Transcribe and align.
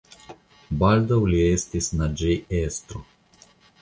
Baldaŭ 0.83 1.19
li 1.33 1.41
estis 1.49 1.91
naĝejestro. 1.99 3.03